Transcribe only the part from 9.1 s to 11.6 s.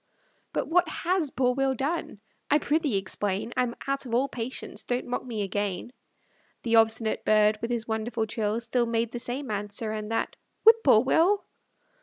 the same answer, and that, "Whip poor Will."